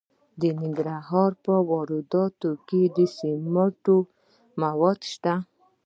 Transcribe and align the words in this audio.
د 0.41 0.43
ننګرهار 0.59 1.31
په 1.43 1.53
روداتو 1.89 2.49
کې 2.67 2.81
د 2.95 2.97
سمنټو 3.17 3.97
مواد 4.61 4.99
شته. 5.11 5.33